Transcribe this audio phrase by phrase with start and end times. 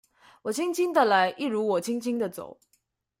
[0.41, 2.57] 我輕輕地來一如我輕輕的走